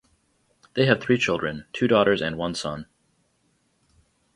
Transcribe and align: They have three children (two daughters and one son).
They 0.73 0.87
have 0.87 0.99
three 0.99 1.19
children 1.19 1.67
(two 1.73 1.87
daughters 1.87 2.23
and 2.23 2.35
one 2.35 2.55
son). 2.55 2.87